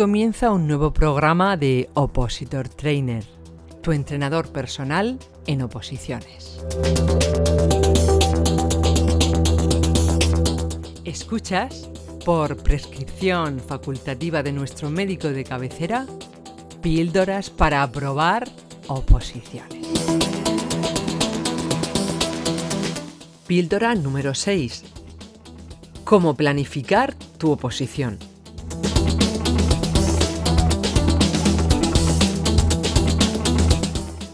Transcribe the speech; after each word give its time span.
comienza 0.00 0.50
un 0.50 0.66
nuevo 0.66 0.94
programa 0.94 1.58
de 1.58 1.90
Opositor 1.92 2.70
Trainer, 2.70 3.22
tu 3.82 3.92
entrenador 3.92 4.50
personal 4.50 5.18
en 5.46 5.60
oposiciones. 5.60 6.58
Escuchas, 11.04 11.90
por 12.24 12.56
prescripción 12.62 13.60
facultativa 13.60 14.42
de 14.42 14.52
nuestro 14.52 14.88
médico 14.88 15.28
de 15.28 15.44
cabecera, 15.44 16.06
píldoras 16.80 17.50
para 17.50 17.82
aprobar 17.82 18.48
oposiciones. 18.86 19.86
Píldora 23.46 23.94
número 23.94 24.34
6. 24.34 24.82
Cómo 26.04 26.34
planificar 26.36 27.14
tu 27.36 27.50
oposición. 27.50 28.29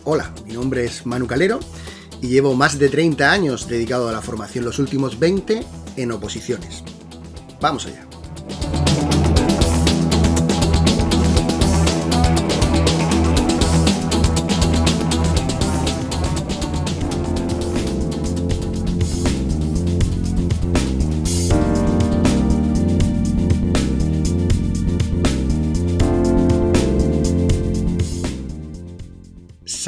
Hola, 0.09 0.33
mi 0.46 0.52
nombre 0.52 0.84
es 0.84 1.05
Manu 1.05 1.27
Calero 1.27 1.59
y 2.23 2.28
llevo 2.28 2.55
más 2.55 2.78
de 2.78 2.88
30 2.88 3.28
años 3.28 3.66
dedicado 3.66 4.09
a 4.09 4.12
la 4.12 4.23
formación, 4.23 4.65
los 4.65 4.79
últimos 4.79 5.19
20 5.19 5.66
en 5.96 6.12
oposiciones. 6.12 6.84
Vamos 7.60 7.87
allá. 7.87 8.06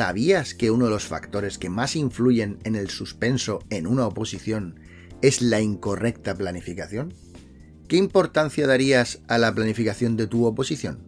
¿Sabías 0.08 0.54
que 0.54 0.70
uno 0.70 0.86
de 0.86 0.90
los 0.90 1.04
factores 1.04 1.58
que 1.58 1.68
más 1.68 1.94
influyen 1.94 2.60
en 2.64 2.76
el 2.76 2.88
suspenso 2.88 3.58
en 3.68 3.86
una 3.86 4.06
oposición 4.06 4.80
es 5.20 5.42
la 5.42 5.60
incorrecta 5.60 6.34
planificación? 6.34 7.12
¿Qué 7.88 7.98
importancia 7.98 8.66
darías 8.66 9.20
a 9.28 9.36
la 9.36 9.54
planificación 9.54 10.16
de 10.16 10.26
tu 10.26 10.46
oposición? 10.46 11.00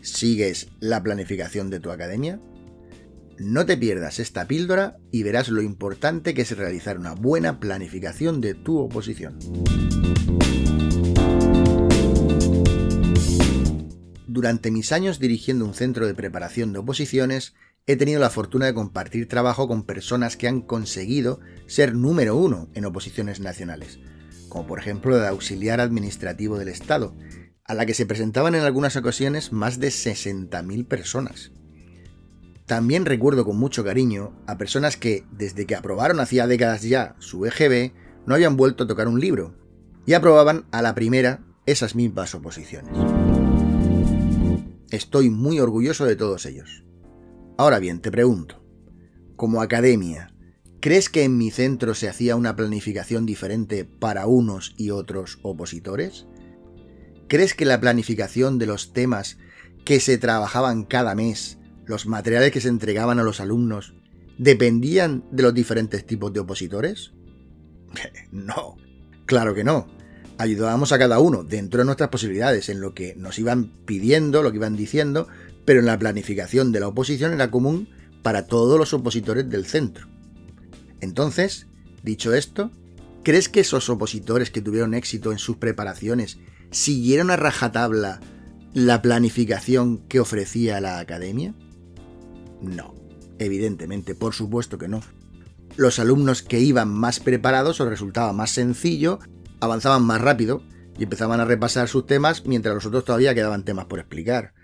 ¿Sigues 0.00 0.68
la 0.80 1.02
planificación 1.02 1.68
de 1.68 1.78
tu 1.78 1.90
academia? 1.90 2.40
No 3.38 3.66
te 3.66 3.76
pierdas 3.76 4.18
esta 4.18 4.46
píldora 4.46 4.96
y 5.12 5.22
verás 5.22 5.50
lo 5.50 5.60
importante 5.60 6.32
que 6.32 6.40
es 6.40 6.56
realizar 6.56 6.98
una 6.98 7.12
buena 7.12 7.60
planificación 7.60 8.40
de 8.40 8.54
tu 8.54 8.78
oposición. 8.78 9.38
Durante 14.26 14.70
mis 14.70 14.92
años 14.92 15.18
dirigiendo 15.18 15.64
un 15.64 15.72
centro 15.74 16.06
de 16.06 16.14
preparación 16.14 16.72
de 16.72 16.78
oposiciones, 16.78 17.54
he 17.86 17.96
tenido 17.96 18.20
la 18.20 18.30
fortuna 18.30 18.66
de 18.66 18.74
compartir 18.74 19.28
trabajo 19.28 19.68
con 19.68 19.84
personas 19.84 20.36
que 20.36 20.48
han 20.48 20.60
conseguido 20.60 21.38
ser 21.66 21.94
número 21.94 22.36
uno 22.36 22.68
en 22.74 22.84
oposiciones 22.84 23.38
nacionales, 23.38 24.00
como 24.48 24.66
por 24.66 24.80
ejemplo 24.80 25.16
la 25.16 25.28
auxiliar 25.28 25.80
administrativo 25.80 26.58
del 26.58 26.68
Estado, 26.68 27.14
a 27.64 27.74
la 27.74 27.86
que 27.86 27.94
se 27.94 28.06
presentaban 28.06 28.54
en 28.56 28.62
algunas 28.62 28.96
ocasiones 28.96 29.52
más 29.52 29.78
de 29.78 29.88
60.000 29.88 30.86
personas. 30.86 31.52
También 32.66 33.06
recuerdo 33.06 33.44
con 33.44 33.56
mucho 33.56 33.84
cariño 33.84 34.32
a 34.48 34.58
personas 34.58 34.96
que, 34.96 35.24
desde 35.30 35.66
que 35.66 35.76
aprobaron 35.76 36.18
hacía 36.18 36.48
décadas 36.48 36.82
ya 36.82 37.14
su 37.20 37.46
EGB, 37.46 37.92
no 38.26 38.34
habían 38.34 38.56
vuelto 38.56 38.84
a 38.84 38.86
tocar 38.88 39.06
un 39.06 39.20
libro, 39.20 39.54
y 40.04 40.14
aprobaban 40.14 40.66
a 40.72 40.82
la 40.82 40.94
primera 40.96 41.44
esas 41.66 41.94
mismas 41.94 42.34
oposiciones. 42.34 42.90
Estoy 44.90 45.30
muy 45.30 45.60
orgulloso 45.60 46.04
de 46.04 46.16
todos 46.16 46.46
ellos. 46.46 46.85
Ahora 47.58 47.78
bien, 47.78 48.00
te 48.00 48.10
pregunto, 48.10 48.62
como 49.34 49.62
academia, 49.62 50.30
¿crees 50.80 51.08
que 51.08 51.24
en 51.24 51.38
mi 51.38 51.50
centro 51.50 51.94
se 51.94 52.06
hacía 52.06 52.36
una 52.36 52.54
planificación 52.54 53.24
diferente 53.24 53.86
para 53.86 54.26
unos 54.26 54.74
y 54.76 54.90
otros 54.90 55.38
opositores? 55.42 56.26
¿Crees 57.28 57.54
que 57.54 57.64
la 57.64 57.80
planificación 57.80 58.58
de 58.58 58.66
los 58.66 58.92
temas 58.92 59.38
que 59.86 60.00
se 60.00 60.18
trabajaban 60.18 60.84
cada 60.84 61.14
mes, 61.14 61.58
los 61.86 62.06
materiales 62.06 62.52
que 62.52 62.60
se 62.60 62.68
entregaban 62.68 63.20
a 63.20 63.22
los 63.22 63.40
alumnos, 63.40 63.94
dependían 64.36 65.24
de 65.30 65.42
los 65.42 65.54
diferentes 65.54 66.04
tipos 66.04 66.34
de 66.34 66.40
opositores? 66.40 67.12
no, 68.30 68.76
claro 69.24 69.54
que 69.54 69.64
no. 69.64 69.88
Ayudábamos 70.36 70.92
a 70.92 70.98
cada 70.98 71.18
uno 71.20 71.42
dentro 71.42 71.78
de 71.78 71.86
nuestras 71.86 72.10
posibilidades, 72.10 72.68
en 72.68 72.82
lo 72.82 72.92
que 72.92 73.14
nos 73.16 73.38
iban 73.38 73.72
pidiendo, 73.86 74.42
lo 74.42 74.50
que 74.50 74.58
iban 74.58 74.76
diciendo, 74.76 75.28
pero 75.66 75.80
en 75.80 75.86
la 75.86 75.98
planificación 75.98 76.72
de 76.72 76.80
la 76.80 76.88
oposición 76.88 77.34
era 77.34 77.50
común 77.50 77.88
para 78.22 78.46
todos 78.46 78.78
los 78.78 78.94
opositores 78.94 79.50
del 79.50 79.66
centro. 79.66 80.08
Entonces, 81.00 81.66
dicho 82.02 82.32
esto, 82.32 82.70
¿crees 83.22 83.50
que 83.50 83.60
esos 83.60 83.90
opositores 83.90 84.50
que 84.50 84.62
tuvieron 84.62 84.94
éxito 84.94 85.32
en 85.32 85.38
sus 85.38 85.56
preparaciones 85.56 86.38
siguieron 86.70 87.30
a 87.30 87.36
rajatabla 87.36 88.20
la 88.72 89.02
planificación 89.02 89.98
que 90.08 90.20
ofrecía 90.20 90.80
la 90.80 90.98
academia? 90.98 91.54
No, 92.62 92.94
evidentemente, 93.38 94.14
por 94.14 94.34
supuesto 94.34 94.78
que 94.78 94.88
no. 94.88 95.02
Los 95.76 95.98
alumnos 95.98 96.42
que 96.42 96.60
iban 96.60 96.88
más 96.88 97.20
preparados 97.20 97.80
os 97.80 97.88
resultaba 97.88 98.32
más 98.32 98.50
sencillo, 98.50 99.18
avanzaban 99.60 100.04
más 100.04 100.20
rápido 100.20 100.62
y 100.98 101.02
empezaban 101.04 101.40
a 101.40 101.44
repasar 101.44 101.88
sus 101.88 102.06
temas 102.06 102.46
mientras 102.46 102.74
los 102.74 102.86
otros 102.86 103.04
todavía 103.04 103.34
quedaban 103.34 103.64
temas 103.64 103.86
por 103.86 103.98
explicar. 103.98 104.54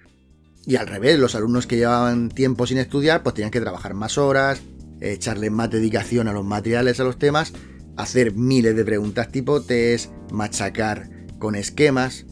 Y 0.64 0.76
al 0.76 0.86
revés, 0.86 1.18
los 1.18 1.34
alumnos 1.34 1.66
que 1.66 1.76
llevaban 1.76 2.28
tiempo 2.28 2.66
sin 2.66 2.78
estudiar, 2.78 3.22
pues 3.22 3.34
tenían 3.34 3.50
que 3.50 3.60
trabajar 3.60 3.94
más 3.94 4.16
horas, 4.16 4.62
echarle 5.00 5.50
más 5.50 5.70
dedicación 5.70 6.28
a 6.28 6.32
los 6.32 6.44
materiales, 6.44 7.00
a 7.00 7.04
los 7.04 7.18
temas, 7.18 7.52
hacer 7.96 8.32
miles 8.34 8.76
de 8.76 8.84
preguntas 8.84 9.30
tipo 9.32 9.62
test, 9.62 10.12
machacar 10.30 11.10
con 11.40 11.56
esquemas. 11.56 12.26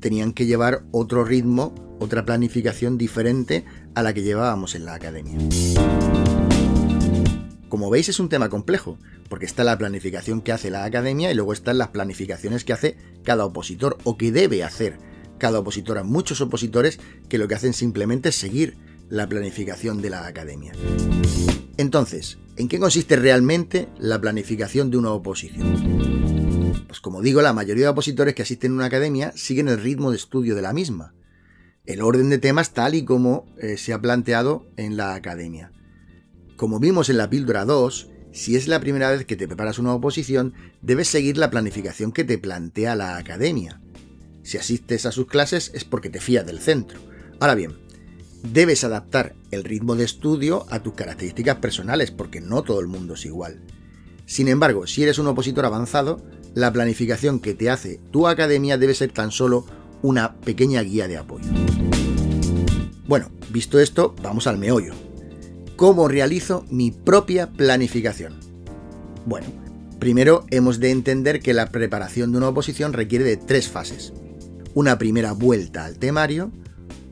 Tenían 0.00 0.32
que 0.32 0.46
llevar 0.46 0.84
otro 0.90 1.24
ritmo, 1.24 1.74
otra 2.00 2.24
planificación 2.24 2.96
diferente 2.96 3.66
a 3.94 4.02
la 4.02 4.14
que 4.14 4.22
llevábamos 4.22 4.74
en 4.74 4.86
la 4.86 4.94
academia. 4.94 5.36
Como 7.68 7.90
veis 7.90 8.08
es 8.08 8.18
un 8.18 8.30
tema 8.30 8.48
complejo, 8.48 8.96
porque 9.28 9.44
está 9.44 9.64
la 9.64 9.76
planificación 9.76 10.40
que 10.40 10.52
hace 10.52 10.70
la 10.70 10.84
academia 10.84 11.30
y 11.30 11.34
luego 11.34 11.52
están 11.52 11.76
las 11.76 11.88
planificaciones 11.88 12.64
que 12.64 12.72
hace 12.72 12.96
cada 13.22 13.44
opositor 13.44 13.98
o 14.04 14.16
que 14.16 14.32
debe 14.32 14.64
hacer 14.64 15.09
cada 15.40 15.58
opositor, 15.58 15.98
a 15.98 16.04
muchos 16.04 16.40
opositores 16.40 17.00
que 17.28 17.38
lo 17.38 17.48
que 17.48 17.56
hacen 17.56 17.72
simplemente 17.72 18.28
es 18.28 18.36
seguir 18.36 18.76
la 19.08 19.28
planificación 19.28 20.00
de 20.00 20.10
la 20.10 20.26
academia. 20.26 20.72
Entonces, 21.76 22.38
¿en 22.56 22.68
qué 22.68 22.78
consiste 22.78 23.16
realmente 23.16 23.88
la 23.98 24.20
planificación 24.20 24.92
de 24.92 24.98
una 24.98 25.10
oposición? 25.10 26.84
Pues 26.86 27.00
como 27.00 27.22
digo, 27.22 27.42
la 27.42 27.52
mayoría 27.52 27.86
de 27.86 27.90
opositores 27.90 28.34
que 28.34 28.42
asisten 28.42 28.72
a 28.72 28.74
una 28.74 28.84
academia 28.84 29.32
siguen 29.34 29.68
el 29.68 29.80
ritmo 29.80 30.10
de 30.10 30.16
estudio 30.16 30.54
de 30.54 30.62
la 30.62 30.72
misma, 30.72 31.14
el 31.86 32.02
orden 32.02 32.30
de 32.30 32.38
temas 32.38 32.72
tal 32.72 32.94
y 32.94 33.04
como 33.04 33.46
eh, 33.58 33.76
se 33.76 33.92
ha 33.92 34.00
planteado 34.00 34.66
en 34.76 34.96
la 34.96 35.14
academia. 35.14 35.72
Como 36.56 36.78
vimos 36.78 37.08
en 37.08 37.16
la 37.16 37.30
píldora 37.30 37.64
2, 37.64 38.10
si 38.32 38.54
es 38.54 38.68
la 38.68 38.80
primera 38.80 39.10
vez 39.10 39.24
que 39.24 39.36
te 39.36 39.48
preparas 39.48 39.78
una 39.78 39.94
oposición, 39.94 40.54
debes 40.82 41.08
seguir 41.08 41.36
la 41.36 41.50
planificación 41.50 42.12
que 42.12 42.24
te 42.24 42.38
plantea 42.38 42.94
la 42.94 43.16
academia. 43.16 43.80
Si 44.50 44.58
asistes 44.58 45.06
a 45.06 45.12
sus 45.12 45.28
clases 45.28 45.70
es 45.74 45.84
porque 45.84 46.10
te 46.10 46.18
fías 46.18 46.44
del 46.44 46.58
centro. 46.58 46.98
Ahora 47.38 47.54
bien, 47.54 47.78
debes 48.42 48.82
adaptar 48.82 49.36
el 49.52 49.62
ritmo 49.62 49.94
de 49.94 50.02
estudio 50.02 50.66
a 50.70 50.82
tus 50.82 50.94
características 50.94 51.58
personales 51.58 52.10
porque 52.10 52.40
no 52.40 52.64
todo 52.64 52.80
el 52.80 52.88
mundo 52.88 53.14
es 53.14 53.24
igual. 53.26 53.60
Sin 54.26 54.48
embargo, 54.48 54.88
si 54.88 55.04
eres 55.04 55.20
un 55.20 55.28
opositor 55.28 55.66
avanzado, 55.66 56.20
la 56.56 56.72
planificación 56.72 57.38
que 57.38 57.54
te 57.54 57.70
hace 57.70 58.00
tu 58.10 58.26
academia 58.26 58.76
debe 58.76 58.94
ser 58.94 59.12
tan 59.12 59.30
solo 59.30 59.66
una 60.02 60.34
pequeña 60.40 60.82
guía 60.82 61.06
de 61.06 61.18
apoyo. 61.18 61.46
Bueno, 63.06 63.30
visto 63.50 63.78
esto, 63.78 64.16
vamos 64.20 64.48
al 64.48 64.58
meollo. 64.58 64.94
¿Cómo 65.76 66.08
realizo 66.08 66.66
mi 66.70 66.90
propia 66.90 67.52
planificación? 67.52 68.40
Bueno, 69.26 69.46
primero 70.00 70.44
hemos 70.50 70.80
de 70.80 70.90
entender 70.90 71.38
que 71.38 71.54
la 71.54 71.70
preparación 71.70 72.32
de 72.32 72.38
una 72.38 72.48
oposición 72.48 72.92
requiere 72.92 73.24
de 73.24 73.36
tres 73.36 73.68
fases 73.68 74.12
una 74.74 74.98
primera 74.98 75.32
vuelta 75.32 75.84
al 75.84 75.98
temario, 75.98 76.52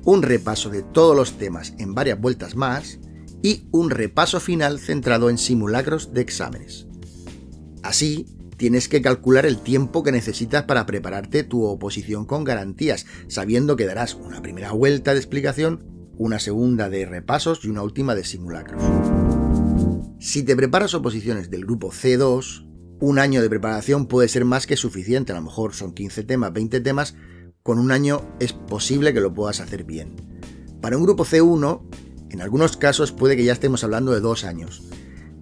un 0.04 0.22
repaso 0.22 0.70
de 0.70 0.82
todos 0.82 1.14
los 1.14 1.38
temas 1.38 1.74
en 1.78 1.94
varias 1.94 2.20
vueltas 2.20 2.56
más 2.56 2.98
y 3.42 3.64
un 3.70 3.90
repaso 3.90 4.40
final 4.40 4.78
centrado 4.78 5.30
en 5.30 5.38
simulacros 5.38 6.12
de 6.12 6.22
exámenes. 6.22 6.86
Así, 7.82 8.26
tienes 8.56 8.88
que 8.88 9.02
calcular 9.02 9.46
el 9.46 9.58
tiempo 9.58 10.02
que 10.02 10.12
necesitas 10.12 10.64
para 10.64 10.86
prepararte 10.86 11.44
tu 11.44 11.64
oposición 11.64 12.26
con 12.26 12.44
garantías, 12.44 13.06
sabiendo 13.28 13.76
que 13.76 13.86
darás 13.86 14.14
una 14.14 14.42
primera 14.42 14.72
vuelta 14.72 15.12
de 15.12 15.18
explicación, 15.18 15.84
una 16.16 16.40
segunda 16.40 16.88
de 16.90 17.06
repasos 17.06 17.64
y 17.64 17.68
una 17.68 17.82
última 17.82 18.14
de 18.14 18.24
simulacros. 18.24 18.82
Si 20.18 20.42
te 20.42 20.56
preparas 20.56 20.94
oposiciones 20.94 21.48
del 21.48 21.64
grupo 21.64 21.92
C2, 21.92 22.66
un 23.00 23.20
año 23.20 23.40
de 23.40 23.48
preparación 23.48 24.06
puede 24.06 24.26
ser 24.26 24.44
más 24.44 24.66
que 24.66 24.76
suficiente, 24.76 25.30
a 25.30 25.36
lo 25.36 25.42
mejor 25.42 25.72
son 25.72 25.94
15 25.94 26.24
temas, 26.24 26.52
20 26.52 26.80
temas, 26.80 27.14
con 27.68 27.78
un 27.78 27.92
año 27.92 28.22
es 28.40 28.54
posible 28.54 29.12
que 29.12 29.20
lo 29.20 29.34
puedas 29.34 29.60
hacer 29.60 29.84
bien. 29.84 30.16
Para 30.80 30.96
un 30.96 31.02
grupo 31.02 31.26
C1, 31.26 31.82
en 32.30 32.40
algunos 32.40 32.78
casos 32.78 33.12
puede 33.12 33.36
que 33.36 33.44
ya 33.44 33.52
estemos 33.52 33.84
hablando 33.84 34.12
de 34.12 34.20
dos 34.20 34.44
años. 34.44 34.84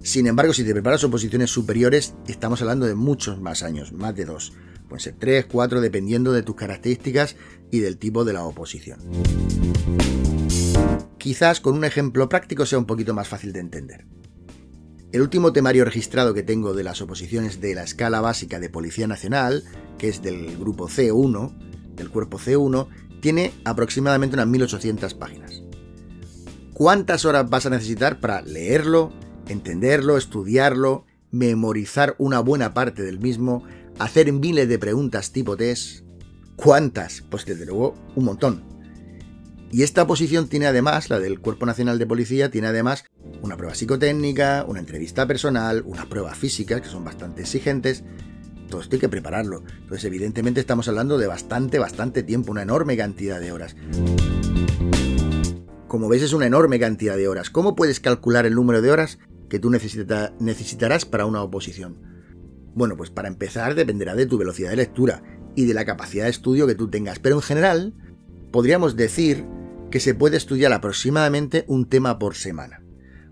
Sin 0.03 0.27
embargo, 0.27 0.51
si 0.51 0.65
te 0.65 0.73
preparas 0.73 1.05
oposiciones 1.05 1.49
superiores, 1.49 2.15
estamos 2.27 2.61
hablando 2.61 2.85
de 2.85 2.95
muchos 2.95 3.39
más 3.39 3.63
años, 3.63 3.93
más 3.93 4.13
de 4.13 4.25
dos. 4.25 4.51
Pueden 4.89 4.99
ser 4.99 5.15
tres, 5.17 5.45
cuatro, 5.45 5.79
dependiendo 5.79 6.33
de 6.33 6.43
tus 6.43 6.57
características 6.57 7.37
y 7.71 7.79
del 7.79 7.97
tipo 7.97 8.25
de 8.25 8.33
la 8.33 8.43
oposición. 8.43 8.99
Quizás 11.17 11.61
con 11.61 11.75
un 11.75 11.85
ejemplo 11.85 12.27
práctico 12.27 12.65
sea 12.65 12.77
un 12.77 12.87
poquito 12.87 13.13
más 13.13 13.29
fácil 13.29 13.53
de 13.53 13.61
entender. 13.61 14.05
El 15.13 15.21
último 15.21 15.53
temario 15.53 15.85
registrado 15.85 16.33
que 16.33 16.43
tengo 16.43 16.73
de 16.73 16.83
las 16.83 17.01
oposiciones 17.01 17.61
de 17.61 17.73
la 17.73 17.83
escala 17.83 18.19
básica 18.19 18.59
de 18.59 18.69
Policía 18.69 19.07
Nacional, 19.07 19.63
que 19.97 20.09
es 20.09 20.21
del 20.21 20.57
grupo 20.57 20.89
C1, 20.89 21.53
del 21.97 22.09
cuerpo 22.09 22.39
C1, 22.39 22.87
tiene 23.19 23.51
aproximadamente 23.65 24.35
unas 24.35 24.47
1800 24.47 25.13
páginas. 25.15 25.61
¿Cuántas 26.73 27.25
horas 27.25 27.49
vas 27.49 27.65
a 27.65 27.71
necesitar 27.71 28.19
para 28.19 28.41
leerlo, 28.41 29.11
entenderlo, 29.47 30.17
estudiarlo, 30.17 31.05
memorizar 31.31 32.15
una 32.19 32.39
buena 32.39 32.73
parte 32.73 33.03
del 33.03 33.19
mismo, 33.19 33.63
hacer 33.99 34.31
miles 34.31 34.69
de 34.69 34.79
preguntas 34.79 35.31
tipo 35.31 35.57
test? 35.57 36.05
¿Cuántas? 36.55 37.23
Pues 37.29 37.45
desde 37.45 37.65
luego 37.65 37.95
un 38.15 38.25
montón. 38.25 38.63
Y 39.71 39.83
esta 39.83 40.07
posición 40.07 40.47
tiene 40.47 40.67
además, 40.67 41.09
la 41.09 41.19
del 41.19 41.39
Cuerpo 41.41 41.65
Nacional 41.65 41.99
de 41.99 42.05
Policía, 42.05 42.49
tiene 42.49 42.67
además 42.67 43.03
una 43.41 43.57
prueba 43.57 43.75
psicotécnica, 43.75 44.63
una 44.67 44.79
entrevista 44.79 45.27
personal, 45.27 45.83
unas 45.85 46.05
pruebas 46.05 46.37
físicas 46.37 46.81
que 46.81 46.87
son 46.87 47.03
bastante 47.03 47.41
exigentes. 47.41 48.03
Todo 48.67 48.81
esto 48.81 48.95
hay 48.95 48.99
que 48.99 49.09
prepararlo. 49.09 49.63
Entonces, 49.81 50.05
evidentemente, 50.05 50.59
estamos 50.59 50.87
hablando 50.87 51.17
de 51.17 51.27
bastante, 51.27 51.79
bastante 51.79 52.23
tiempo, 52.23 52.51
una 52.51 52.63
enorme 52.63 52.97
cantidad 52.97 53.39
de 53.39 53.51
horas. 53.51 53.75
Como 55.87 56.09
ves, 56.09 56.21
es 56.21 56.33
una 56.33 56.47
enorme 56.47 56.79
cantidad 56.79 57.15
de 57.15 57.27
horas. 57.27 57.49
¿Cómo 57.49 57.75
puedes 57.75 57.99
calcular 57.99 58.45
el 58.45 58.55
número 58.55 58.81
de 58.81 58.91
horas 58.91 59.19
que 59.49 59.59
tú 59.59 59.69
necesitarás 59.69 61.05
para 61.05 61.25
una 61.25 61.41
oposición? 61.41 61.97
Bueno, 62.75 62.97
pues 62.97 63.09
para 63.09 63.29
empezar 63.29 63.73
dependerá 63.73 64.13
de 64.13 64.25
tu 64.25 64.37
velocidad 64.37 64.69
de 64.69 64.75
lectura 64.75 65.23
y 65.55 65.65
de 65.65 65.73
la 65.73 65.85
capacidad 65.85 66.25
de 66.25 66.29
estudio 66.29 66.67
que 66.67 66.75
tú 66.75 66.89
tengas. 66.89 67.19
Pero 67.19 67.35
en 67.35 67.41
general, 67.41 67.93
podríamos 68.51 68.95
decir 68.95 69.45
que 69.89 69.99
se 69.99 70.13
puede 70.13 70.37
estudiar 70.37 70.73
aproximadamente 70.73 71.63
un 71.67 71.87
tema 71.87 72.19
por 72.19 72.35
semana. 72.35 72.83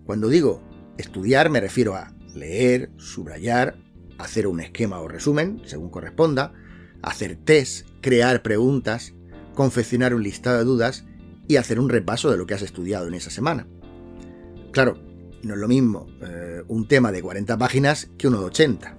Cuando 0.06 0.30
digo 0.30 0.64
estudiar 0.98 1.50
me 1.50 1.60
refiero 1.60 1.96
a 1.96 2.14
leer, 2.34 2.92
subrayar, 2.98 3.78
hacer 4.18 4.48
un 4.48 4.60
esquema 4.60 5.00
o 5.00 5.08
resumen, 5.08 5.62
según 5.66 5.90
corresponda, 5.90 6.54
hacer 7.02 7.36
test, 7.36 7.88
crear 8.02 8.42
preguntas, 8.42 9.14
confeccionar 9.54 10.14
un 10.14 10.24
listado 10.24 10.58
de 10.58 10.66
dudas 10.66 11.06
y 11.48 11.58
hacer 11.58 11.80
un 11.80 11.90
repaso 11.90 12.32
de 12.32 12.38
lo 12.38 12.46
que 12.46 12.54
has 12.54 12.62
estudiado 12.62 13.08
en 13.08 13.14
esa 13.14 13.30
semana. 13.30 13.68
Claro, 14.72 14.98
no 15.44 15.54
es 15.54 15.60
lo 15.60 15.68
mismo 15.68 16.08
eh, 16.22 16.64
un 16.68 16.88
tema 16.88 17.12
de 17.12 17.22
40 17.22 17.58
páginas 17.58 18.10
que 18.18 18.28
uno 18.28 18.40
de 18.40 18.46
80. 18.46 18.98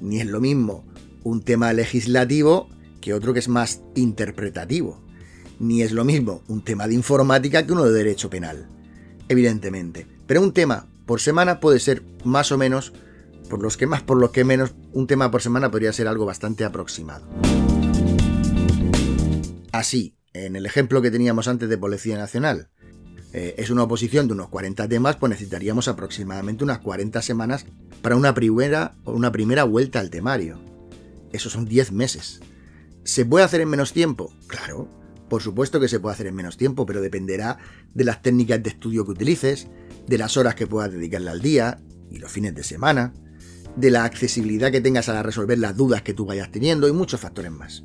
Ni 0.00 0.20
es 0.20 0.26
lo 0.26 0.40
mismo 0.40 0.84
un 1.22 1.42
tema 1.42 1.72
legislativo 1.72 2.68
que 3.00 3.14
otro 3.14 3.32
que 3.32 3.38
es 3.38 3.48
más 3.48 3.82
interpretativo. 3.94 5.00
Ni 5.58 5.82
es 5.82 5.92
lo 5.92 6.04
mismo 6.04 6.42
un 6.48 6.62
tema 6.62 6.86
de 6.86 6.94
informática 6.94 7.64
que 7.64 7.72
uno 7.72 7.84
de 7.84 7.92
derecho 7.92 8.28
penal. 8.28 8.68
Evidentemente. 9.28 10.06
Pero 10.26 10.42
un 10.42 10.52
tema 10.52 10.86
por 11.06 11.20
semana 11.20 11.60
puede 11.60 11.78
ser 11.78 12.02
más 12.24 12.50
o 12.52 12.58
menos, 12.58 12.92
por 13.46 13.62
los 13.62 13.76
que 13.76 13.86
más, 13.86 14.02
por 14.02 14.18
los 14.18 14.30
que 14.30 14.44
menos, 14.44 14.74
un 14.92 15.06
tema 15.06 15.30
por 15.30 15.42
semana 15.42 15.70
podría 15.70 15.92
ser 15.92 16.08
algo 16.08 16.26
bastante 16.26 16.64
aproximado. 16.64 17.26
Así, 19.72 20.16
en 20.32 20.56
el 20.56 20.66
ejemplo 20.66 21.02
que 21.02 21.10
teníamos 21.10 21.48
antes 21.48 21.68
de 21.68 21.78
Policía 21.78 22.16
Nacional, 22.16 22.70
eh, 23.32 23.54
es 23.58 23.70
una 23.70 23.82
oposición 23.82 24.26
de 24.28 24.34
unos 24.34 24.48
40 24.48 24.88
temas, 24.88 25.16
pues 25.16 25.30
necesitaríamos 25.30 25.88
aproximadamente 25.88 26.64
unas 26.64 26.78
40 26.78 27.20
semanas 27.22 27.66
para 28.00 28.16
una 28.16 28.34
primera, 28.34 28.94
una 29.04 29.32
primera 29.32 29.64
vuelta 29.64 30.00
al 30.00 30.10
temario. 30.10 30.58
Eso 31.32 31.50
son 31.50 31.66
10 31.66 31.92
meses. 31.92 32.40
¿Se 33.04 33.24
puede 33.24 33.44
hacer 33.44 33.60
en 33.60 33.68
menos 33.68 33.92
tiempo? 33.92 34.32
Claro, 34.46 34.88
por 35.28 35.42
supuesto 35.42 35.80
que 35.80 35.88
se 35.88 36.00
puede 36.00 36.14
hacer 36.14 36.28
en 36.28 36.34
menos 36.34 36.56
tiempo, 36.56 36.86
pero 36.86 37.00
dependerá 37.00 37.58
de 37.92 38.04
las 38.04 38.22
técnicas 38.22 38.62
de 38.62 38.70
estudio 38.70 39.04
que 39.04 39.10
utilices, 39.10 39.68
de 40.06 40.18
las 40.18 40.36
horas 40.36 40.54
que 40.54 40.66
puedas 40.66 40.90
dedicarle 40.90 41.30
al 41.30 41.42
día 41.42 41.80
y 42.10 42.18
los 42.18 42.32
fines 42.32 42.54
de 42.54 42.62
semana, 42.62 43.12
de 43.76 43.90
la 43.90 44.04
accesibilidad 44.04 44.72
que 44.72 44.80
tengas 44.80 45.08
a 45.08 45.22
resolver 45.22 45.58
las 45.58 45.76
dudas 45.76 46.02
que 46.02 46.14
tú 46.14 46.24
vayas 46.24 46.50
teniendo 46.50 46.88
y 46.88 46.92
muchos 46.92 47.20
factores 47.20 47.52
más. 47.52 47.84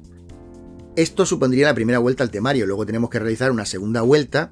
Esto 0.95 1.25
supondría 1.25 1.67
la 1.67 1.75
primera 1.75 1.99
vuelta 1.99 2.23
al 2.23 2.31
temario, 2.31 2.65
luego 2.65 2.85
tenemos 2.85 3.09
que 3.09 3.19
realizar 3.19 3.51
una 3.51 3.65
segunda 3.65 4.01
vuelta, 4.01 4.51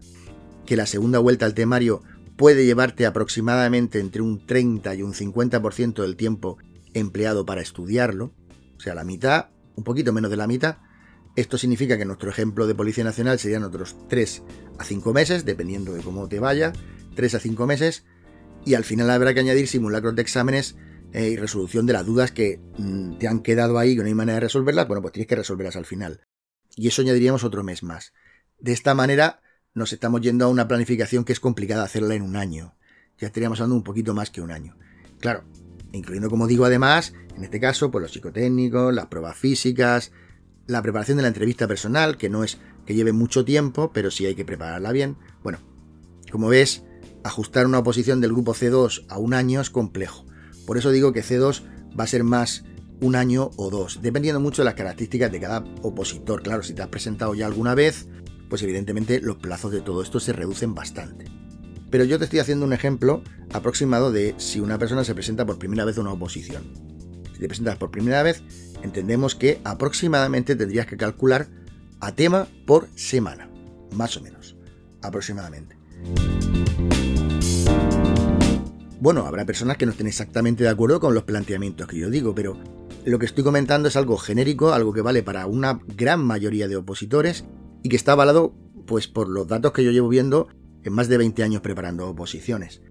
que 0.66 0.78
la 0.78 0.86
segunda 0.86 1.20
vuelta 1.20 1.46
al 1.46 1.54
temario 1.54 2.02
puede 2.38 2.66
llevarte 2.66 3.06
aproximadamente 3.06 4.00
entre 4.00 4.22
un 4.22 4.46
30 4.46 4.96
y 4.96 5.02
un 5.04 5.14
50% 5.14 6.02
del 6.02 6.16
tiempo 6.16 6.58
empleado 6.94 7.46
para 7.46 7.62
estudiarlo, 7.62 8.32
o 8.78 8.80
sea, 8.80 8.96
la 8.96 9.04
mitad, 9.04 9.48
un 9.76 9.84
poquito 9.84 10.14
menos 10.14 10.32
de 10.32 10.38
la 10.38 10.48
mitad. 10.48 10.78
Esto 11.36 11.58
significa 11.58 11.98
que 11.98 12.06
nuestro 12.06 12.30
ejemplo 12.30 12.68
de 12.68 12.76
Policía 12.76 13.04
Nacional 13.04 13.40
serían 13.40 13.64
otros 13.64 13.96
3 14.08 14.44
a 14.78 14.84
5 14.84 15.14
meses, 15.14 15.46
dependiendo 15.46 15.94
de 15.94 16.02
cómo 16.02 16.28
te 16.28 16.40
vaya, 16.40 16.72
3 17.16 17.36
a 17.36 17.40
5 17.40 17.68
meses, 17.68 18.06
y 18.66 18.74
al 18.76 18.84
final 18.84 19.10
habrá 19.10 19.34
que 19.34 19.42
añadir 19.42 19.68
simulacros 19.68 20.16
de 20.16 20.22
exámenes 20.22 20.76
eh, 21.14 21.30
y 21.30 21.38
resolución 21.38 21.86
de 21.86 21.94
las 21.94 22.06
dudas 22.06 22.32
que 22.32 22.60
mm, 22.78 23.18
te 23.18 23.28
han 23.28 23.40
quedado 23.40 23.80
ahí 23.80 23.92
y 23.92 23.96
no 23.96 24.04
hay 24.04 24.14
manera 24.14 24.36
de 24.36 24.42
resolverlas, 24.42 24.88
bueno, 24.88 25.02
pues 25.02 25.14
tienes 25.14 25.28
que 25.28 25.36
resolverlas 25.36 25.76
al 25.76 25.86
final. 25.86 26.22
Y 26.76 26.88
eso 26.88 27.02
añadiríamos 27.02 27.44
otro 27.44 27.64
mes 27.64 27.84
más. 27.84 28.14
De 28.60 28.74
esta 28.74 28.94
manera 28.94 29.42
nos 29.74 29.94
estamos 29.94 30.22
yendo 30.22 30.46
a 30.46 30.50
una 30.50 30.68
planificación 30.68 31.24
que 31.24 31.34
es 31.34 31.40
complicada 31.40 31.84
hacerla 31.84 32.16
en 32.16 32.22
un 32.22 32.36
año. 32.36 32.76
Ya 33.18 33.28
estaríamos 33.28 33.60
hablando 33.60 33.76
un 33.76 33.84
poquito 33.84 34.14
más 34.14 34.30
que 34.30 34.42
un 34.42 34.52
año. 34.52 34.78
Claro, 35.20 35.44
incluyendo, 35.92 36.30
como 36.30 36.48
digo, 36.48 36.66
además, 36.66 37.14
en 37.36 37.44
este 37.44 37.60
caso, 37.60 37.92
pues 37.92 38.02
los 38.02 38.12
psicotécnicos, 38.12 38.94
las 38.94 39.08
pruebas 39.08 39.38
físicas, 39.38 40.12
la 40.68 40.82
preparación 40.82 41.18
de 41.18 41.24
la 41.24 41.30
entrevista 41.30 41.68
personal, 41.68 42.18
que 42.18 42.30
no 42.30 42.44
es 42.44 42.60
que 42.86 42.96
lleve 42.96 43.12
mucho 43.12 43.44
tiempo, 43.46 43.92
pero 43.94 44.12
sí 44.12 44.26
hay 44.26 44.36
que 44.36 44.46
prepararla 44.46 44.92
bien. 44.92 45.18
Bueno, 45.44 45.60
como 46.32 46.48
ves, 46.50 46.84
ajustar 47.24 47.66
una 47.66 47.80
oposición 47.80 48.22
del 48.22 48.32
grupo 48.32 48.54
C2 48.54 49.06
a 49.10 49.18
un 49.18 49.34
año 49.34 49.62
es 49.62 49.70
complejo. 49.70 50.26
Por 50.70 50.78
eso 50.78 50.92
digo 50.92 51.14
que 51.14 51.24
C2 51.24 51.64
va 52.00 52.04
a 52.04 52.08
ser 52.08 52.24
más 52.24 52.64
un 53.02 53.16
año 53.16 53.50
o 53.56 53.72
dos, 53.72 54.04
dependiendo 54.04 54.40
mucho 54.40 54.62
de 54.62 54.66
las 54.66 54.76
características 54.76 55.32
de 55.32 55.40
cada 55.40 55.64
opositor. 55.82 56.44
Claro, 56.44 56.62
si 56.62 56.76
te 56.76 56.84
has 56.84 56.90
presentado 56.90 57.34
ya 57.34 57.48
alguna 57.48 57.74
vez, 57.74 58.06
pues 58.52 58.62
evidentemente 58.62 59.20
los 59.20 59.38
plazos 59.38 59.72
de 59.72 59.82
todo 59.82 60.04
esto 60.04 60.20
se 60.20 60.32
reducen 60.32 60.76
bastante. 60.76 61.26
Pero 61.90 62.04
yo 62.04 62.20
te 62.20 62.26
estoy 62.26 62.38
haciendo 62.38 62.68
un 62.68 62.74
ejemplo 62.74 63.24
aproximado 63.52 64.12
de 64.12 64.36
si 64.38 64.60
una 64.60 64.78
persona 64.78 65.04
se 65.04 65.16
presenta 65.16 65.44
por 65.44 65.58
primera 65.58 65.86
vez 65.86 65.98
a 65.98 66.02
una 66.02 66.14
oposición. 66.14 66.62
Si 67.34 67.40
te 67.40 67.48
presentas 67.48 67.78
por 67.78 67.90
primera 67.90 68.22
vez, 68.22 68.44
entendemos 68.84 69.34
que 69.34 69.60
aproximadamente 69.64 70.56
tendrías 70.56 70.86
que 70.86 70.98
calcular 70.98 71.48
a 72.00 72.14
tema 72.14 72.48
por 72.68 72.90
semana, 72.94 73.50
más 73.96 74.16
o 74.18 74.22
menos, 74.22 74.56
aproximadamente. 75.02 75.80
Bueno, 79.02 79.26
habrá 79.26 79.46
personas 79.46 79.78
que 79.78 79.86
no 79.86 79.94
estén 79.94 80.08
exactamente 80.08 80.64
de 80.64 80.70
acuerdo 80.70 81.00
con 81.00 81.14
los 81.14 81.24
planteamientos 81.24 81.88
que 81.88 81.98
yo 81.98 82.10
digo, 82.10 82.36
pero 82.36 82.58
lo 83.06 83.18
que 83.18 83.26
estoy 83.26 83.46
comentando 83.46 83.88
es 83.88 83.96
algo 83.96 84.18
genérico, 84.18 84.74
algo 84.74 84.92
que 84.92 85.02
vale 85.02 85.24
para 85.24 85.48
una 85.48 85.80
gran 85.96 86.22
mayoría 86.22 86.68
de 86.68 86.76
opositores 86.76 87.46
y 87.82 87.88
que 87.88 87.96
está 87.96 88.12
avalado 88.12 88.54
pues 88.86 89.08
por 89.08 89.30
los 89.30 89.48
datos 89.48 89.72
que 89.72 89.86
yo 89.86 89.92
llevo 89.92 90.10
viendo 90.10 90.50
en 90.84 90.92
más 90.92 91.08
de 91.08 91.18
20 91.18 91.44
años 91.44 91.62
preparando 91.62 92.10
oposiciones. 92.10 92.82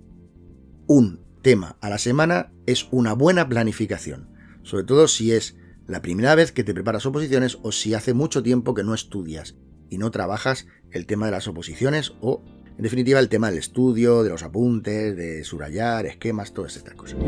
Un 0.86 1.20
tema 1.42 1.76
a 1.82 1.90
la 1.90 1.98
semana 1.98 2.52
es 2.64 2.88
una 2.90 3.12
buena 3.12 3.46
planificación, 3.46 4.30
sobre 4.62 4.84
todo 4.84 5.08
si 5.08 5.32
es 5.32 5.56
la 5.86 6.00
primera 6.00 6.34
vez 6.34 6.52
que 6.52 6.64
te 6.64 6.72
preparas 6.72 7.04
oposiciones 7.04 7.58
o 7.62 7.70
si 7.70 7.92
hace 7.92 8.14
mucho 8.14 8.42
tiempo 8.42 8.72
que 8.72 8.84
no 8.84 8.94
estudias 8.94 9.56
y 9.90 9.98
no 9.98 10.10
trabajas 10.10 10.66
el 10.90 11.04
tema 11.04 11.26
de 11.26 11.32
las 11.32 11.48
oposiciones 11.48 12.14
o 12.22 12.42
en 12.78 12.84
definitiva, 12.84 13.18
el 13.18 13.28
tema 13.28 13.50
del 13.50 13.58
estudio, 13.58 14.22
de 14.22 14.30
los 14.30 14.44
apuntes, 14.44 15.16
de 15.16 15.42
subrayar, 15.42 16.06
esquemas, 16.06 16.52
todas 16.52 16.76
estas 16.76 16.94
cosas. 16.94 17.18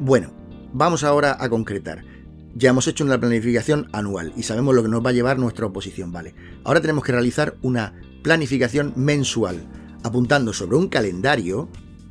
Bueno, 0.00 0.32
vamos 0.72 1.04
ahora 1.04 1.36
a 1.38 1.50
concretar. 1.50 2.02
Ya 2.54 2.70
hemos 2.70 2.88
hecho 2.88 3.04
una 3.04 3.20
planificación 3.20 3.90
anual 3.92 4.32
y 4.34 4.44
sabemos 4.44 4.74
lo 4.74 4.82
que 4.82 4.88
nos 4.88 5.04
va 5.04 5.10
a 5.10 5.12
llevar 5.12 5.38
nuestra 5.38 5.66
oposición, 5.66 6.10
¿vale? 6.10 6.34
Ahora 6.64 6.80
tenemos 6.80 7.04
que 7.04 7.12
realizar 7.12 7.56
una 7.60 7.92
planificación 8.22 8.94
mensual, 8.96 9.68
apuntando 10.02 10.54
sobre 10.54 10.78
un 10.78 10.88
calendario 10.88 11.68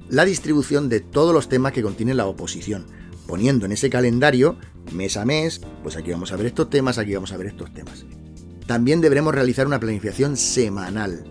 la 0.07 0.23
distribución 0.23 0.87
de 0.87 0.99
todos 0.99 1.33
los 1.33 1.49
temas 1.49 1.71
que 1.71 1.81
contiene 1.81 2.13
la 2.13 2.27
oposición, 2.27 2.85
poniendo 3.25 3.65
en 3.65 3.71
ese 3.71 3.89
calendario, 3.89 4.55
mes 4.91 5.17
a 5.17 5.25
mes, 5.25 5.61
pues 5.81 5.95
aquí 5.95 6.11
vamos 6.11 6.31
a 6.31 6.35
ver 6.35 6.45
estos 6.45 6.69
temas, 6.69 6.99
aquí 6.99 7.15
vamos 7.15 7.31
a 7.31 7.37
ver 7.37 7.47
estos 7.47 7.73
temas. 7.73 8.05
También 8.65 9.01
deberemos 9.01 9.35
realizar 9.35 9.67
una 9.67 9.79
planificación 9.79 10.37
semanal. 10.37 11.25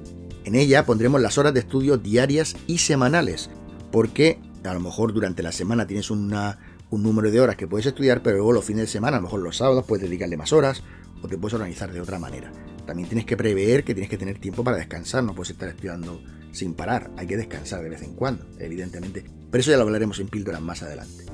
En 0.45 0.55
ella 0.55 0.85
pondremos 0.85 1.21
las 1.21 1.39
horas 1.39 1.55
de 1.55 1.61
estudio 1.61 1.97
diarias 1.97 2.57
y 2.67 2.79
semanales, 2.79 3.49
porque 3.91 4.39
a 4.65 4.75
lo 4.75 4.81
mejor 4.81 5.13
durante 5.13 5.43
la 5.43 5.53
semana 5.53 5.87
tienes 5.87 6.11
una, 6.11 6.59
un 6.91 7.03
número 7.03 7.31
de 7.31 7.41
horas 7.41 7.57
que 7.57 7.67
puedes 7.67 7.87
estudiar, 7.87 8.23
pero 8.23 8.37
luego 8.37 8.53
los 8.53 8.65
fines 8.65 8.83
de 8.83 8.87
semana, 8.89 9.17
a 9.17 9.21
lo 9.21 9.27
mejor 9.27 9.41
los 9.41 9.57
sábados, 9.57 9.85
puedes 9.87 10.05
dedicarle 10.05 10.37
más 10.37 10.53
horas 10.53 10.83
o 11.23 11.29
te 11.29 11.39
puedes 11.39 11.55
organizar 11.55 11.93
de 11.93 12.01
otra 12.01 12.19
manera. 12.19 12.53
También 12.87 13.09
tienes 13.09 13.25
que 13.25 13.37
prever 13.37 13.85
que 13.85 13.95
tienes 13.95 14.11
que 14.11 14.19
tener 14.19 14.39
tiempo 14.39 14.63
para 14.63 14.77
descansar, 14.77 15.25
no 15.25 15.35
puedes 15.35 15.51
estar 15.51 15.69
estudiando 15.69 16.21
sin 16.51 16.75
parar, 16.75 17.11
hay 17.17 17.27
que 17.27 17.37
descansar 17.37 17.83
de 17.83 17.89
vez 17.89 18.03
en 18.03 18.15
cuando, 18.15 18.45
evidentemente. 18.59 19.25
Pero 19.51 19.61
eso 19.61 19.71
ya 19.71 19.79
lo 19.79 19.85
hablaremos 19.85 20.19
en 20.19 20.29
píldoras 20.29 20.61
más 20.61 20.83
adelante. 20.83 21.25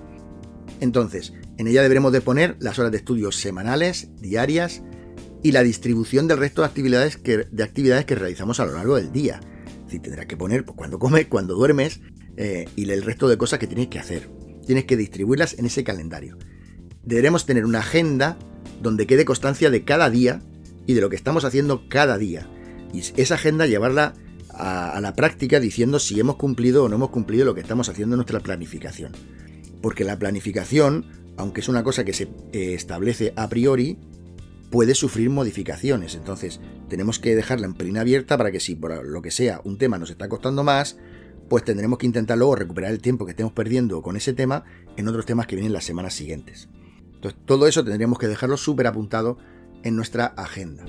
Entonces, 0.80 1.32
en 1.56 1.66
ella 1.66 1.82
deberemos 1.82 2.12
de 2.12 2.20
poner 2.20 2.56
las 2.60 2.78
horas 2.78 2.92
de 2.92 2.98
estudio 2.98 3.32
semanales, 3.32 4.10
diarias 4.20 4.82
y 5.42 5.52
la 5.52 5.62
distribución 5.62 6.28
del 6.28 6.38
resto 6.38 6.62
de 6.62 6.68
actividades 6.68 7.16
que, 7.16 7.46
de 7.50 7.62
actividades 7.62 8.04
que 8.04 8.14
realizamos 8.14 8.60
a 8.60 8.66
lo 8.66 8.74
largo 8.74 8.96
del 8.96 9.12
día. 9.12 9.40
Es 9.90 10.02
tendrás 10.02 10.26
que 10.26 10.36
poner 10.36 10.64
pues, 10.64 10.76
cuando 10.76 10.98
comes, 10.98 11.26
cuando 11.26 11.54
duermes 11.54 12.00
eh, 12.36 12.66
y 12.76 12.90
el 12.90 13.02
resto 13.02 13.28
de 13.28 13.38
cosas 13.38 13.58
que 13.58 13.66
tienes 13.66 13.88
que 13.88 13.98
hacer. 13.98 14.28
Tienes 14.66 14.84
que 14.84 14.96
distribuirlas 14.96 15.58
en 15.58 15.66
ese 15.66 15.84
calendario. 15.84 16.36
Deberemos 17.02 17.46
tener 17.46 17.64
una 17.64 17.78
agenda 17.78 18.38
donde 18.82 19.06
quede 19.06 19.24
constancia 19.24 19.70
de 19.70 19.84
cada 19.84 20.10
día 20.10 20.42
y 20.86 20.94
de 20.94 21.00
lo 21.00 21.08
que 21.08 21.16
estamos 21.16 21.44
haciendo 21.44 21.88
cada 21.88 22.18
día. 22.18 22.48
Y 22.92 23.00
esa 23.20 23.34
agenda 23.34 23.66
llevarla 23.66 24.14
a, 24.50 25.00
la 25.00 25.14
práctica 25.14 25.60
diciendo 25.60 25.98
si 25.98 26.18
hemos 26.18 26.36
cumplido 26.36 26.84
o 26.84 26.88
no 26.88 26.96
hemos 26.96 27.10
cumplido 27.10 27.44
lo 27.44 27.54
que 27.54 27.60
estamos 27.60 27.88
haciendo 27.88 28.14
en 28.14 28.18
nuestra 28.18 28.40
planificación. 28.40 29.12
Porque 29.80 30.04
la 30.04 30.18
planificación, 30.18 31.06
aunque 31.36 31.60
es 31.60 31.68
una 31.68 31.82
cosa 31.82 32.04
que 32.04 32.12
se 32.12 32.24
eh, 32.52 32.74
establece 32.74 33.32
a 33.36 33.48
priori, 33.48 33.98
puede 34.70 34.94
sufrir 34.94 35.30
modificaciones. 35.30 36.14
Entonces, 36.14 36.60
tenemos 36.88 37.18
que 37.18 37.34
dejarla 37.34 37.66
en 37.66 37.74
pelín 37.74 37.98
abierta 37.98 38.36
para 38.36 38.50
que 38.50 38.60
si 38.60 38.74
por 38.74 39.04
lo 39.06 39.22
que 39.22 39.30
sea 39.30 39.60
un 39.64 39.78
tema 39.78 39.98
nos 39.98 40.10
está 40.10 40.28
costando 40.28 40.64
más, 40.64 40.96
pues 41.48 41.64
tendremos 41.64 41.98
que 41.98 42.06
intentar 42.06 42.36
luego 42.36 42.56
recuperar 42.56 42.90
el 42.90 43.00
tiempo 43.00 43.24
que 43.24 43.30
estemos 43.30 43.52
perdiendo 43.52 44.02
con 44.02 44.16
ese 44.16 44.32
tema 44.32 44.64
en 44.96 45.08
otros 45.08 45.26
temas 45.26 45.46
que 45.46 45.56
vienen 45.56 45.72
las 45.72 45.84
semanas 45.84 46.14
siguientes. 46.14 46.68
Entonces, 47.14 47.40
todo 47.46 47.66
eso 47.66 47.84
tendríamos 47.84 48.18
que 48.18 48.28
dejarlo 48.28 48.56
súper 48.56 48.86
apuntado 48.86 49.38
en 49.82 49.96
nuestra 49.96 50.26
agenda. 50.26 50.84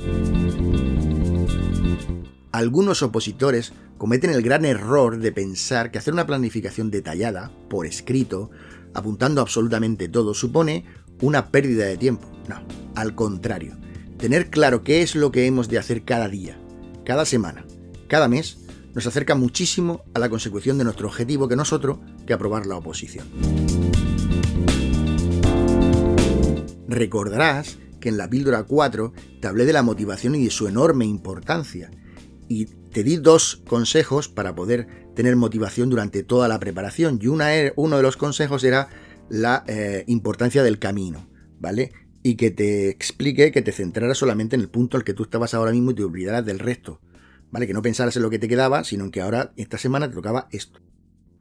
Algunos 2.52 3.04
opositores 3.04 3.74
cometen 3.98 4.32
el 4.32 4.42
gran 4.42 4.66
error 4.66 5.20
de 5.20 5.32
pensar 5.32 5.92
que 5.92 6.00
hacer 6.00 6.14
una 6.14 6.26
planificación 6.26 6.90
detallada, 6.92 7.52
por 7.70 7.86
escrito, 7.86 8.50
apuntando 8.94 9.42
absolutamente 9.42 10.08
todo, 10.08 10.34
supone 10.34 10.86
una 11.22 11.52
pérdida 11.52 11.86
de 11.86 11.98
tiempo. 11.98 12.28
No, 12.48 12.62
al 12.96 13.16
contrario. 13.16 13.78
Tener 14.18 14.50
claro 14.50 14.84
qué 14.84 15.02
es 15.02 15.16
lo 15.16 15.32
que 15.32 15.46
hemos 15.46 15.70
de 15.70 15.78
hacer 15.78 16.04
cada 16.04 16.28
día, 16.28 16.60
cada 17.06 17.26
semana, 17.26 17.66
cada 18.08 18.28
mes, 18.28 18.58
nos 18.94 19.08
acerca 19.08 19.36
muchísimo 19.36 20.04
a 20.14 20.20
la 20.20 20.30
consecución 20.30 20.78
de 20.78 20.84
nuestro 20.84 21.08
objetivo, 21.08 21.48
que 21.48 21.56
no 21.56 21.64
es 21.64 21.72
otro 21.72 22.02
que 22.26 22.34
aprobar 22.34 22.66
la 22.66 22.76
oposición. 22.76 23.28
Recordarás 26.88 27.78
que 28.00 28.10
en 28.10 28.18
la 28.18 28.30
píldora 28.30 28.64
4 28.64 29.14
te 29.42 29.48
hablé 29.48 29.66
de 29.66 29.74
la 29.74 29.84
motivación 29.84 30.36
y 30.36 30.46
de 30.46 30.50
su 30.50 30.68
enorme 30.68 31.06
importancia, 31.06 31.92
y 32.48 32.66
te 32.66 33.04
di 33.04 33.18
dos 33.18 33.62
consejos 33.68 34.28
para 34.28 34.56
poder 34.56 34.88
tener 35.16 35.36
motivación 35.36 35.90
durante 35.90 36.24
toda 36.24 36.48
la 36.48 36.60
preparación, 36.60 37.20
y 37.22 37.28
una, 37.28 37.56
e, 37.56 37.74
uno 37.76 37.98
de 37.98 38.04
los 38.04 38.18
consejos 38.18 38.64
era 38.64 38.90
la 39.30 39.64
eh, 39.68 40.04
importancia 40.08 40.64
del 40.64 40.80
camino, 40.80 41.28
¿vale? 41.60 41.92
Y 42.24 42.36
que 42.36 42.52
te 42.52 42.90
explique 42.90 43.52
que 43.52 43.62
te 43.62 43.72
centraras 43.72 44.18
solamente 44.18 44.56
en 44.56 44.62
el 44.62 44.70
punto 44.70 44.98
al 44.98 45.04
que 45.04 45.14
tú 45.14 45.24
estabas 45.24 45.54
ahora 45.54 45.72
mismo 45.72 45.92
y 45.92 45.96
te 45.96 46.04
olvidaras 46.04 46.46
del 46.46 46.60
resto, 46.60 47.00
¿vale? 47.52 47.68
Que 47.68 47.74
no 47.74 47.82
pensaras 47.82 48.16
en 48.16 48.24
lo 48.24 48.30
que 48.30 48.40
te 48.40 48.48
quedaba, 48.48 48.84
sino 48.84 49.06
en 49.06 49.12
que 49.12 49.22
ahora, 49.22 49.54
esta 49.56 49.78
semana, 49.78 50.10
te 50.10 50.16
tocaba 50.16 50.48
esto. 50.52 50.82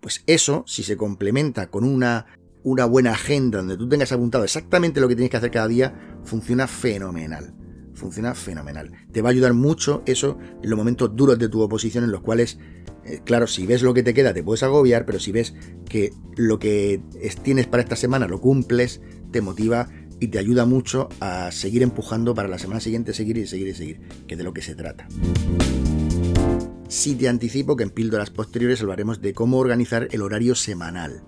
Pues 0.00 0.22
eso, 0.26 0.64
si 0.66 0.82
se 0.82 0.96
complementa 0.96 1.70
con 1.70 1.84
una, 1.84 2.26
una 2.62 2.84
buena 2.84 3.12
agenda 3.12 3.58
donde 3.58 3.76
tú 3.76 3.88
tengas 3.88 4.12
apuntado 4.12 4.44
exactamente 4.44 5.00
lo 5.00 5.08
que 5.08 5.16
tienes 5.16 5.30
que 5.30 5.36
hacer 5.36 5.50
cada 5.50 5.68
día, 5.68 6.18
funciona 6.24 6.66
fenomenal. 6.66 7.54
Funciona 7.94 8.34
fenomenal. 8.34 8.92
Te 9.10 9.22
va 9.22 9.30
a 9.30 9.32
ayudar 9.32 9.54
mucho 9.54 10.04
eso 10.06 10.38
en 10.62 10.70
los 10.70 10.78
momentos 10.78 11.16
duros 11.16 11.36
de 11.36 11.48
tu 11.48 11.60
oposición 11.60 12.04
en 12.04 12.12
los 12.12 12.20
cuales 12.20 12.58
eh, 13.08 13.20
claro, 13.24 13.46
si 13.46 13.66
ves 13.66 13.82
lo 13.82 13.94
que 13.94 14.02
te 14.02 14.14
queda 14.14 14.34
te 14.34 14.42
puedes 14.42 14.62
agobiar, 14.62 15.06
pero 15.06 15.18
si 15.18 15.32
ves 15.32 15.54
que 15.88 16.12
lo 16.36 16.58
que 16.58 17.00
tienes 17.42 17.66
para 17.66 17.82
esta 17.82 17.96
semana 17.96 18.28
lo 18.28 18.40
cumples, 18.40 19.00
te 19.30 19.40
motiva 19.40 19.88
y 20.20 20.28
te 20.28 20.38
ayuda 20.38 20.64
mucho 20.64 21.08
a 21.20 21.50
seguir 21.52 21.82
empujando 21.82 22.34
para 22.34 22.48
la 22.48 22.58
semana 22.58 22.80
siguiente, 22.80 23.14
seguir 23.14 23.38
y 23.38 23.46
seguir 23.46 23.68
y 23.68 23.74
seguir, 23.74 24.00
que 24.26 24.36
de 24.36 24.44
lo 24.44 24.52
que 24.52 24.62
se 24.62 24.74
trata. 24.74 25.08
Sí 26.88 27.14
te 27.14 27.28
anticipo 27.28 27.76
que 27.76 27.84
en 27.84 27.90
píldoras 27.90 28.30
posteriores 28.30 28.80
hablaremos 28.80 29.20
de 29.20 29.32
cómo 29.32 29.58
organizar 29.58 30.08
el 30.10 30.22
horario 30.22 30.54
semanal. 30.54 31.22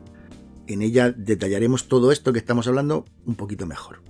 En 0.67 0.83
ella 0.83 1.13
detallaremos 1.13 1.89
todo 1.89 2.13
esto 2.13 2.33
que 2.33 2.39
estamos 2.39 2.67
hablando 2.67 3.05
un 3.27 3.35
poquito 3.35 3.67
mejor. 3.67 4.03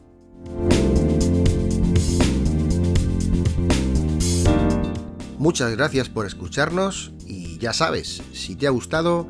Muchas 5.38 5.74
gracias 5.74 6.10
por 6.10 6.26
escucharnos 6.26 7.14
ya 7.60 7.72
sabes, 7.72 8.22
si 8.32 8.56
te 8.56 8.66
ha 8.66 8.70
gustado, 8.70 9.28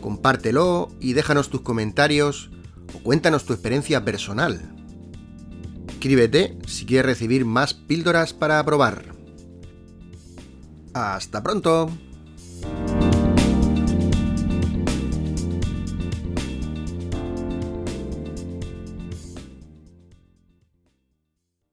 compártelo 0.00 0.90
y 1.00 1.14
déjanos 1.14 1.48
tus 1.48 1.62
comentarios 1.62 2.50
o 2.94 2.98
cuéntanos 3.00 3.44
tu 3.44 3.52
experiencia 3.52 4.04
personal. 4.04 4.60
Escríbete 5.88 6.58
si 6.66 6.86
quieres 6.86 7.06
recibir 7.06 7.44
más 7.44 7.74
píldoras 7.74 8.32
para 8.32 8.62
probar. 8.64 9.04
¡Hasta 10.94 11.42
pronto! 11.42 11.90